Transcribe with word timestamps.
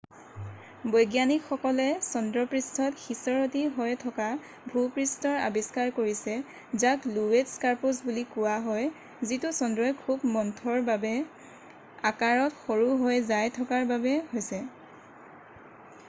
বৈজ্ঞানিকসকলে 0.93 1.83
চন্দ্ৰপৃষ্ঠত 2.05 3.01
সিঁচৰতি 3.01 3.61
হৈ 3.75 3.97
থকা 4.03 4.29
ভূপৃষ্ঠৰ 4.71 5.37
আবিষ্কাৰ 5.49 5.91
কৰিছে 5.99 6.37
যাক 6.85 7.05
লোৱেট 7.19 7.51
স্কাৰপছ 7.53 8.01
বুলি 8.07 8.23
কোৱা 8.33 8.55
হয় 8.69 8.89
যিতো 9.33 9.53
চন্দ্ৰই 9.61 9.95
খুৱ 10.01 10.25
মন্থৰভাৱে 10.39 11.13
আকাৰত 12.13 12.51
সৰু 12.65 12.89
হৈ 13.05 13.23
যাই 13.33 13.55
থকাৰ 13.61 13.87
বাবে 13.95 14.17
হৈছে 14.35 14.63